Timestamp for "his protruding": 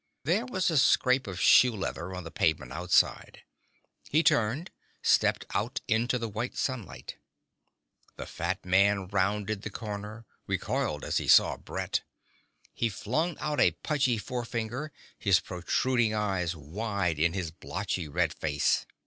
15.19-16.15